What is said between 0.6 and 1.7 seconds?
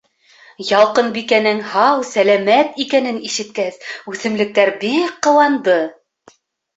Ялҡынбикәнең